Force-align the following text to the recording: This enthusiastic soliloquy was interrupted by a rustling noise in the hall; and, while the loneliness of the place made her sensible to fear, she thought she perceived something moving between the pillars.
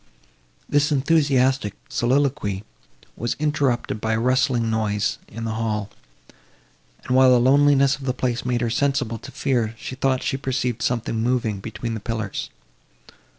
This 0.67 0.91
enthusiastic 0.91 1.75
soliloquy 1.87 2.63
was 3.15 3.35
interrupted 3.37 4.01
by 4.01 4.13
a 4.13 4.19
rustling 4.19 4.67
noise 4.71 5.19
in 5.27 5.43
the 5.45 5.51
hall; 5.51 5.91
and, 7.05 7.15
while 7.15 7.29
the 7.29 7.39
loneliness 7.39 7.97
of 7.97 8.05
the 8.05 8.11
place 8.15 8.43
made 8.43 8.61
her 8.61 8.69
sensible 8.71 9.19
to 9.19 9.31
fear, 9.31 9.75
she 9.77 9.93
thought 9.93 10.23
she 10.23 10.37
perceived 10.37 10.81
something 10.81 11.21
moving 11.21 11.59
between 11.59 11.93
the 11.93 11.99
pillars. 11.99 12.49